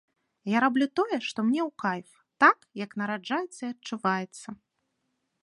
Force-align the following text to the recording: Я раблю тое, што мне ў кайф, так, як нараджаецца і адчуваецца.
Я 0.51 0.61
раблю 0.63 0.85
тое, 0.99 1.19
што 1.27 1.45
мне 1.49 1.61
ў 1.65 1.67
кайф, 1.83 2.09
так, 2.45 2.57
як 2.83 2.91
нараджаецца 3.03 3.61
і 3.63 3.71
адчуваецца. 3.75 4.47